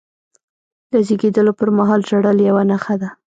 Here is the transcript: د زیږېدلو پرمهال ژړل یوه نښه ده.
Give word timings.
د 0.91 0.93
زیږېدلو 1.07 1.51
پرمهال 1.59 2.01
ژړل 2.09 2.37
یوه 2.49 2.63
نښه 2.69 2.95
ده. 3.01 3.09